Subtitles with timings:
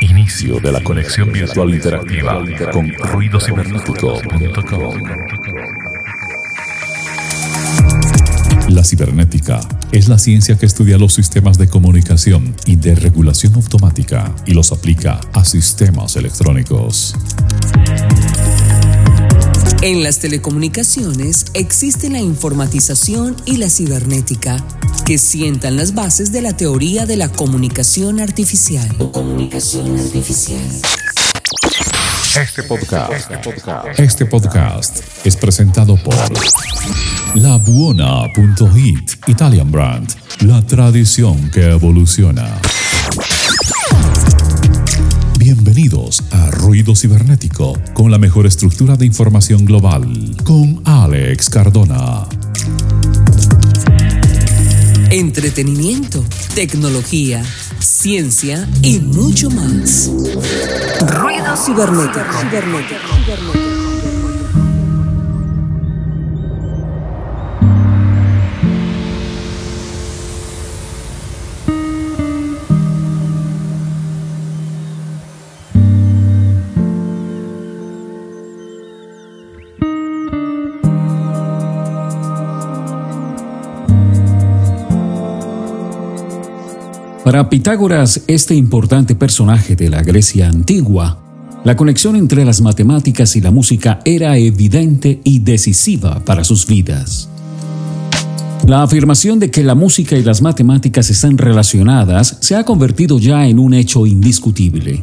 [0.00, 2.42] Inicio de la conexión virtual interactiva
[2.72, 4.94] con ruidocibernético.com.
[8.68, 9.60] La cibernética
[9.92, 14.72] es la ciencia que estudia los sistemas de comunicación y de regulación automática y los
[14.72, 17.14] aplica a sistemas electrónicos.
[19.84, 24.56] En las telecomunicaciones existe la informatización y la cibernética,
[25.04, 28.88] que sientan las bases de la teoría de la comunicación artificial.
[29.12, 30.62] Comunicación artificial.
[32.34, 33.30] Este podcast,
[33.98, 36.14] este podcast es presentado por
[37.34, 40.08] La Buona.it Italian Brand,
[40.46, 42.58] la tradición que evoluciona.
[45.38, 46.23] Bienvenidos a
[46.74, 52.26] Ruido Cibernético con la mejor estructura de información global con Alex Cardona.
[55.08, 56.24] Entretenimiento,
[56.56, 57.44] tecnología,
[57.78, 60.10] ciencia y mucho más.
[61.00, 63.63] Ruido cibernético.
[87.24, 91.18] Para Pitágoras, este importante personaje de la Grecia antigua,
[91.64, 97.30] la conexión entre las matemáticas y la música era evidente y decisiva para sus vidas.
[98.66, 103.46] La afirmación de que la música y las matemáticas están relacionadas se ha convertido ya
[103.46, 105.02] en un hecho indiscutible.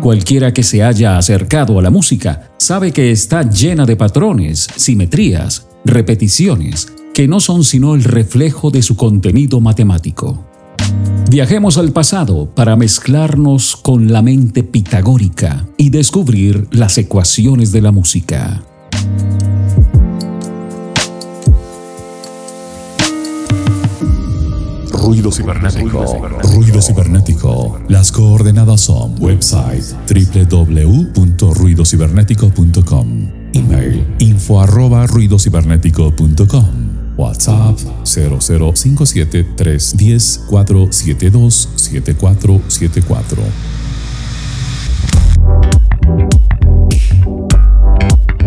[0.00, 5.66] Cualquiera que se haya acercado a la música sabe que está llena de patrones, simetrías,
[5.84, 10.49] repeticiones, que no son sino el reflejo de su contenido matemático.
[11.30, 17.92] Viajemos al pasado para mezclarnos con la mente pitagórica y descubrir las ecuaciones de la
[17.92, 18.64] música.
[24.92, 26.04] Ruido cibernético.
[26.52, 27.78] Ruido cibernético.
[27.88, 33.06] Las coordenadas son website www.ruidocibernético.com,
[33.52, 36.89] email info arroba ruidocibernético.com.
[37.20, 43.42] WhatsApp 0057 310 472 7474.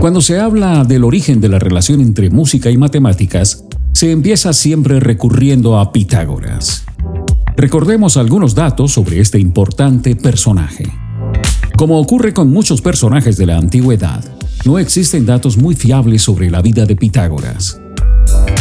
[0.00, 4.98] Cuando se habla del origen de la relación entre música y matemáticas, se empieza siempre
[4.98, 6.84] recurriendo a Pitágoras.
[7.56, 10.84] Recordemos algunos datos sobre este importante personaje.
[11.76, 14.24] Como ocurre con muchos personajes de la antigüedad,
[14.64, 17.80] no existen datos muy fiables sobre la vida de Pitágoras.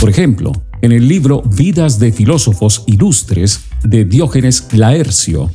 [0.00, 0.52] Por ejemplo,
[0.82, 5.50] en el libro Vidas de filósofos ilustres de Diógenes Laercio,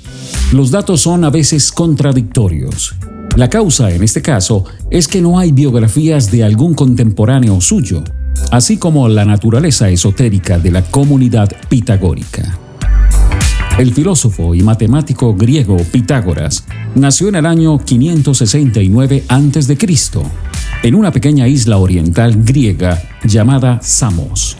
[0.52, 2.96] los datos son a veces contradictorios.
[3.36, 8.03] La causa, en este caso, es que no hay biografías de algún contemporáneo suyo,
[8.52, 12.58] así como la naturaleza esotérica de la comunidad pitagórica.
[13.78, 16.66] El filósofo y matemático griego Pitágoras
[16.96, 19.78] nació en el año 569 a.C.,
[20.81, 24.57] en una pequeña isla oriental griega llamada Samos.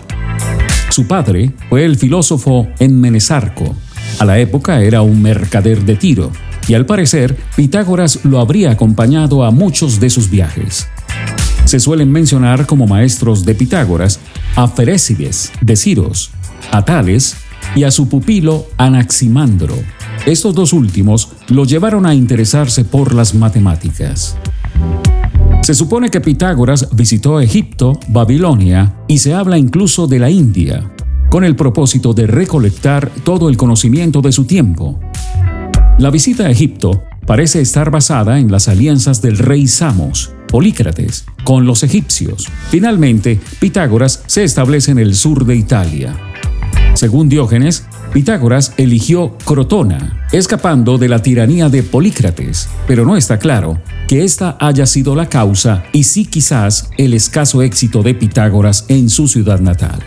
[0.90, 3.75] Su padre fue el filósofo Enmenesarco.
[4.19, 6.31] A la época era un mercader de Tiro,
[6.68, 10.88] y al parecer Pitágoras lo habría acompañado a muchos de sus viajes.
[11.63, 14.19] Se suelen mencionar como maestros de Pitágoras
[14.56, 16.31] a Ferécides de Ciros,
[16.72, 17.38] a Tales
[17.75, 19.75] y a su pupilo Anaximandro.
[20.25, 24.36] Estos dos últimos lo llevaron a interesarse por las matemáticas.
[25.69, 30.91] Se supone que Pitágoras visitó Egipto, Babilonia y se habla incluso de la India,
[31.30, 35.00] con el propósito de recolectar todo el conocimiento de su tiempo.
[36.00, 41.68] La visita a Egipto parece estar basada en las alianzas del rey Samos, Polícrates, con
[41.68, 42.47] los egipcios.
[42.72, 46.29] Finalmente, Pitágoras se establece en el sur de Italia.
[47.00, 53.81] Según Diógenes, Pitágoras eligió Crotona, escapando de la tiranía de Polícrates, pero no está claro
[54.06, 59.10] que esta haya sido la causa y sí quizás el escaso éxito de Pitágoras en
[59.10, 59.98] su ciudad natal.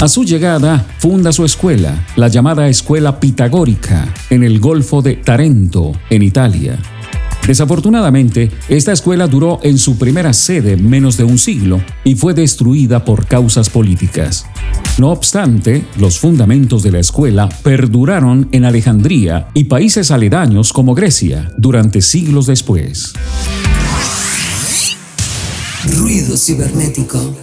[0.00, 5.90] A su llegada, funda su escuela, la llamada Escuela Pitagórica, en el Golfo de Tarento,
[6.10, 6.78] en Italia.
[7.46, 13.04] Desafortunadamente, esta escuela duró en su primera sede menos de un siglo y fue destruida
[13.04, 14.46] por causas políticas.
[14.98, 21.52] No obstante, los fundamentos de la escuela perduraron en Alejandría y países aledaños como Grecia
[21.56, 23.14] durante siglos después.
[25.96, 27.34] Ruido cibernético.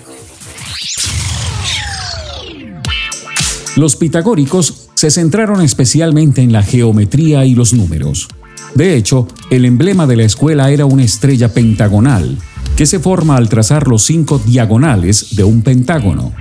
[3.76, 8.28] Los pitagóricos se centraron especialmente en la geometría y los números.
[8.76, 12.38] De hecho, el emblema de la escuela era una estrella pentagonal,
[12.76, 16.34] que se forma al trazar los cinco diagonales de un pentágono.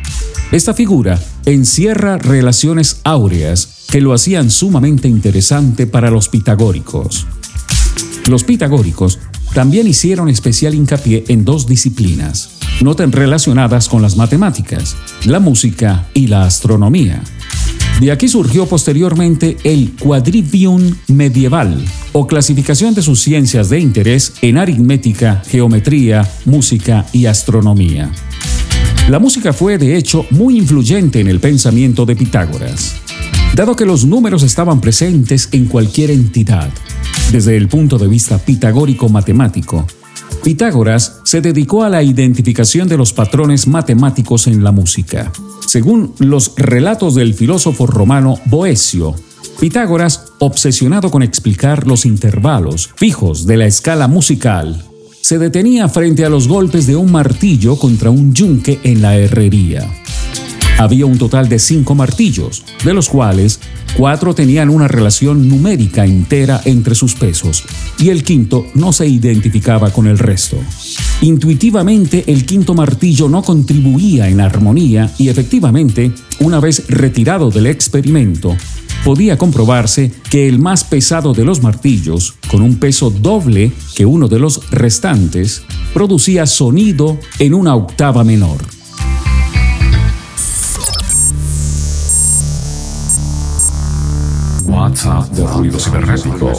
[0.53, 7.27] Esta figura encierra relaciones áureas que lo hacían sumamente interesante para los pitagóricos.
[8.29, 9.19] Los pitagóricos
[9.55, 12.51] también hicieron especial hincapié en dos disciplinas,
[12.83, 17.23] no tan relacionadas con las matemáticas, la música y la astronomía.
[18.01, 21.83] De aquí surgió posteriormente el quadrivium medieval,
[22.13, 28.13] o clasificación de sus ciencias de interés en aritmética, geometría, música y astronomía.
[29.09, 32.97] La música fue, de hecho, muy influyente en el pensamiento de Pitágoras,
[33.55, 36.69] dado que los números estaban presentes en cualquier entidad.
[37.33, 39.87] Desde el punto de vista pitagórico matemático,
[40.43, 45.33] Pitágoras se dedicó a la identificación de los patrones matemáticos en la música.
[45.67, 49.15] Según los relatos del filósofo romano Boesio,
[49.61, 54.85] Pitágoras, obsesionado con explicar los intervalos fijos de la escala musical,
[55.21, 59.91] se detenía frente a los golpes de un martillo contra un yunque en la herrería.
[60.79, 63.61] Había un total de cinco martillos, de los cuales
[63.97, 67.65] cuatro tenían una relación numérica entera entre sus pesos,
[67.99, 70.59] y el quinto no se identificaba con el resto.
[71.23, 78.55] Intuitivamente el quinto martillo no contribuía en armonía y efectivamente, una vez retirado del experimento,
[79.03, 84.29] podía comprobarse que el más pesado de los martillos, con un peso doble que uno
[84.29, 85.63] de los restantes,
[85.95, 88.76] producía sonido en una octava menor.
[94.69, 96.53] WhatsApp de ruido cibernético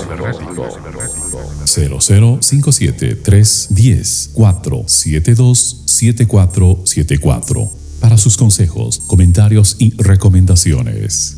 [1.66, 7.70] 0057 310 472 7474
[8.00, 11.38] para sus consejos, comentarios y recomendaciones.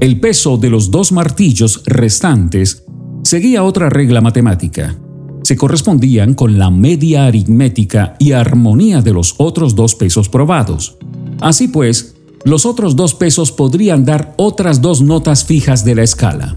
[0.00, 2.84] El peso de los dos martillos restantes
[3.24, 4.96] seguía otra regla matemática.
[5.42, 10.98] Se correspondían con la media aritmética y armonía de los otros dos pesos probados.
[11.40, 12.17] Así pues,
[12.48, 16.56] los otros dos pesos podrían dar otras dos notas fijas de la escala.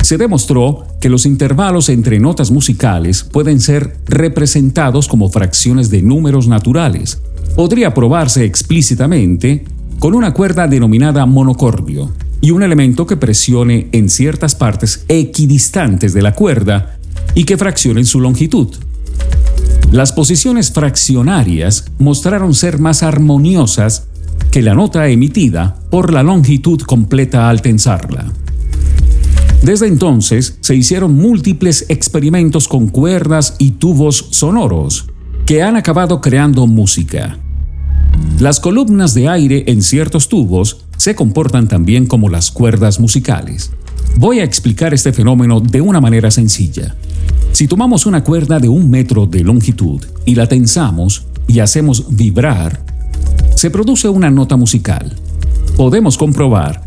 [0.00, 6.46] Se demostró que los intervalos entre notas musicales pueden ser representados como fracciones de números
[6.46, 7.20] naturales.
[7.56, 9.64] Podría probarse explícitamente
[9.98, 16.22] con una cuerda denominada monocordio y un elemento que presione en ciertas partes equidistantes de
[16.22, 16.96] la cuerda
[17.34, 18.68] y que fraccione su longitud.
[19.90, 24.06] Las posiciones fraccionarias mostraron ser más armoniosas
[24.50, 28.26] que la nota emitida por la longitud completa al tensarla.
[29.62, 35.06] Desde entonces se hicieron múltiples experimentos con cuerdas y tubos sonoros
[35.44, 37.38] que han acabado creando música.
[38.38, 43.70] Las columnas de aire en ciertos tubos se comportan también como las cuerdas musicales.
[44.18, 46.94] Voy a explicar este fenómeno de una manera sencilla.
[47.52, 52.95] Si tomamos una cuerda de un metro de longitud y la tensamos y hacemos vibrar,
[53.56, 55.12] se produce una nota musical.
[55.76, 56.82] Podemos comprobar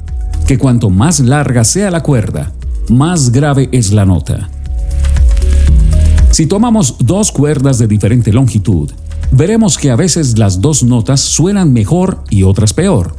[0.48, 2.54] que cuanto más larga sea la cuerda,
[2.88, 4.50] más grave es la nota.
[6.32, 8.90] Si tomamos dos cuerdas de diferente longitud
[9.32, 13.16] veremos que a veces las dos notas suenan mejor y otras peor.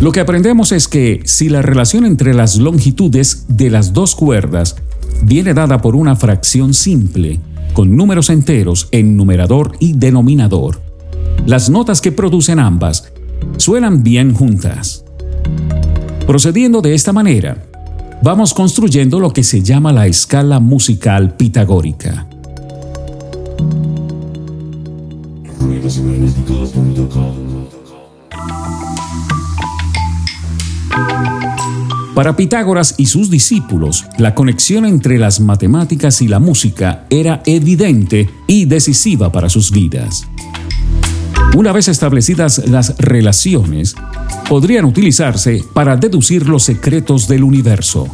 [0.00, 4.76] Lo que aprendemos es que si la relación entre las longitudes de las dos cuerdas
[5.22, 7.40] viene dada por una fracción simple,
[7.72, 10.85] con números enteros en numerador y denominador,
[11.44, 13.12] las notas que producen ambas
[13.56, 15.04] suenan bien juntas.
[16.26, 17.64] Procediendo de esta manera,
[18.22, 22.26] vamos construyendo lo que se llama la escala musical pitagórica.
[32.16, 38.30] Para Pitágoras y sus discípulos, la conexión entre las matemáticas y la música era evidente
[38.46, 40.26] y decisiva para sus vidas.
[41.56, 43.96] Una vez establecidas las relaciones,
[44.48, 48.06] podrían utilizarse para deducir los secretos del universo.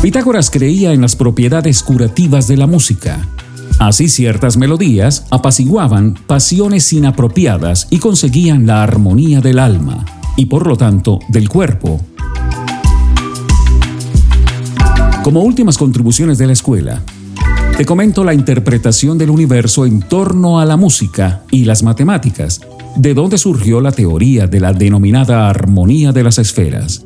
[0.00, 3.28] Pitágoras creía en las propiedades curativas de la música
[3.78, 10.04] Así ciertas melodías apaciguaban pasiones inapropiadas y conseguían la armonía del alma
[10.36, 12.00] y por lo tanto del cuerpo.
[15.22, 17.02] Como últimas contribuciones de la escuela,
[17.76, 22.60] te comento la interpretación del universo en torno a la música y las matemáticas,
[22.96, 27.04] de donde surgió la teoría de la denominada armonía de las esferas.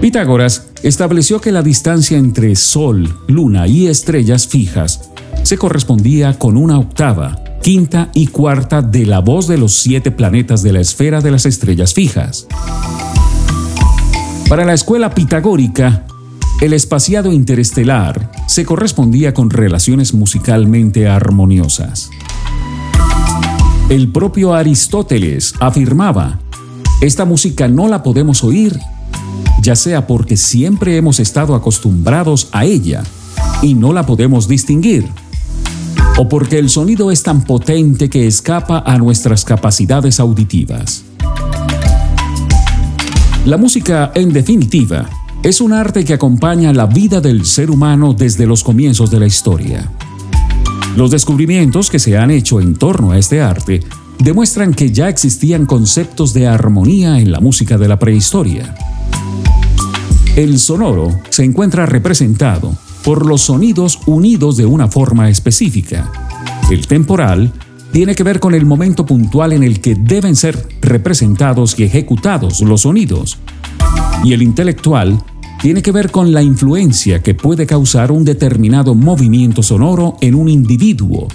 [0.00, 5.10] Pitágoras estableció que la distancia entre Sol, Luna y estrellas fijas
[5.42, 10.62] se correspondía con una octava quinta y cuarta de la voz de los siete planetas
[10.62, 12.46] de la esfera de las estrellas fijas.
[14.50, 16.04] Para la escuela pitagórica,
[16.60, 22.10] el espaciado interestelar se correspondía con relaciones musicalmente armoniosas.
[23.88, 26.38] El propio Aristóteles afirmaba,
[27.00, 28.78] esta música no la podemos oír,
[29.60, 33.02] ya sea porque siempre hemos estado acostumbrados a ella
[33.60, 35.06] y no la podemos distinguir,
[36.16, 41.04] o porque el sonido es tan potente que escapa a nuestras capacidades auditivas.
[43.44, 45.10] La música, en definitiva,
[45.44, 49.26] es un arte que acompaña la vida del ser humano desde los comienzos de la
[49.26, 49.90] historia.
[50.96, 53.80] Los descubrimientos que se han hecho en torno a este arte
[54.18, 58.74] demuestran que ya existían conceptos de armonía en la música de la prehistoria.
[60.34, 62.74] El sonoro se encuentra representado
[63.04, 66.10] por los sonidos unidos de una forma específica.
[66.70, 67.52] El temporal
[67.92, 72.62] tiene que ver con el momento puntual en el que deben ser representados y ejecutados
[72.62, 73.36] los sonidos.
[74.24, 75.22] Y el intelectual
[75.64, 80.50] tiene que ver con la influencia que puede causar un determinado movimiento sonoro en un
[80.50, 81.26] individuo,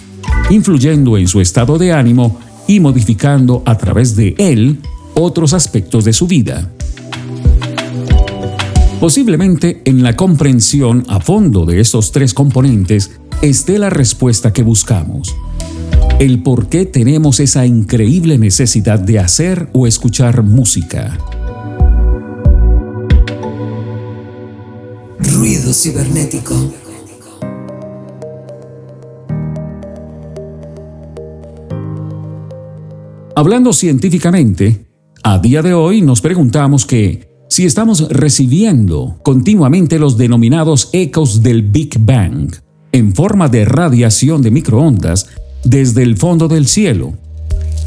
[0.52, 4.82] influyendo en su estado de ánimo y modificando a través de él
[5.16, 6.70] otros aspectos de su vida.
[9.00, 13.10] Posiblemente en la comprensión a fondo de estos tres componentes
[13.42, 15.36] esté la respuesta que buscamos.
[16.20, 21.18] El por qué tenemos esa increíble necesidad de hacer o escuchar música.
[25.74, 26.74] Cibernético.
[33.36, 34.86] Hablando científicamente,
[35.24, 41.64] a día de hoy nos preguntamos que si estamos recibiendo continuamente los denominados ecos del
[41.64, 42.54] Big Bang
[42.92, 45.30] en forma de radiación de microondas
[45.64, 47.14] desde el fondo del cielo,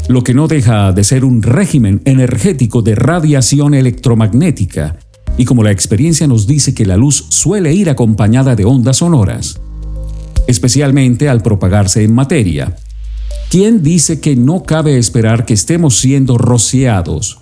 [0.07, 4.97] lo que no deja de ser un régimen energético de radiación electromagnética,
[5.37, 9.59] y como la experiencia nos dice que la luz suele ir acompañada de ondas sonoras,
[10.47, 12.75] especialmente al propagarse en materia,
[13.49, 17.39] ¿quién dice que no cabe esperar que estemos siendo rociados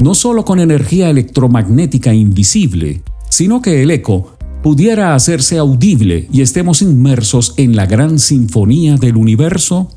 [0.00, 6.82] no solo con energía electromagnética invisible, sino que el eco pudiera hacerse audible y estemos
[6.82, 9.90] inmersos en la gran sinfonía del universo?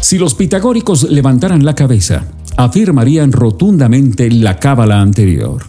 [0.00, 2.26] Si los pitagóricos levantaran la cabeza,
[2.56, 5.64] afirmarían rotundamente la cábala anterior.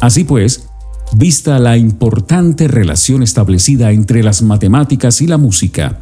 [0.00, 0.68] Así pues,
[1.12, 5.98] vista la importante relación establecida entre las matemáticas y la música,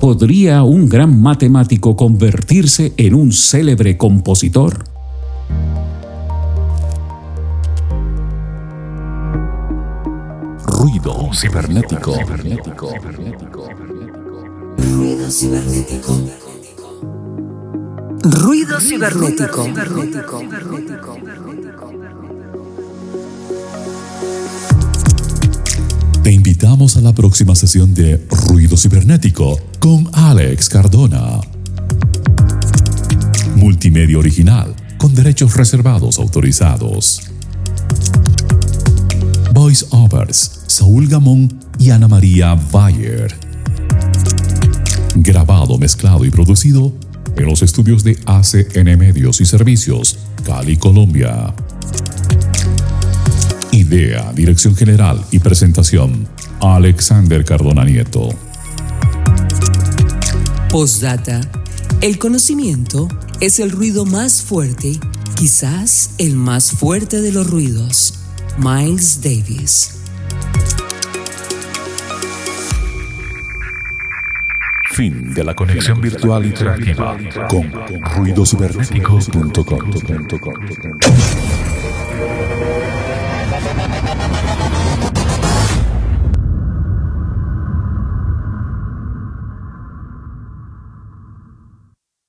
[0.00, 4.84] ¿podría un gran matemático convertirse en un célebre compositor?
[10.66, 12.12] Ruido cibernético.
[12.12, 12.90] Ruido cibernético.
[14.78, 16.41] Ruido cibernético.
[26.22, 31.40] Te invitamos a la próxima sesión de Ruido Cibernético con Alex Cardona.
[33.56, 37.22] Multimedia original con derechos reservados autorizados.
[39.52, 43.34] Voice Overs, Saúl Gamón y Ana María Bayer.
[45.16, 46.92] Grabado, mezclado y producido
[47.36, 51.54] en los estudios de ACN Medios y Servicios, Cali, Colombia.
[53.70, 56.28] Idea, dirección general y presentación,
[56.60, 58.28] Alexander Cardona Nieto.
[60.68, 61.40] Postdata.
[62.00, 63.08] El conocimiento
[63.40, 64.98] es el ruido más fuerte,
[65.34, 68.14] quizás el más fuerte de los ruidos.
[68.58, 70.01] Miles Davis.
[74.92, 77.16] Fin de la conexión virtual interactiva
[77.48, 77.72] con
[78.14, 80.72] ruidocibernético.com.